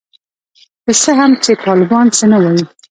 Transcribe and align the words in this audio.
که 0.83 0.91
څه 1.01 1.11
هم 1.19 1.31
چي 1.43 1.51
طالبان 1.65 2.05
څه 2.17 2.25
نه 2.31 2.37
وايي. 2.43 2.63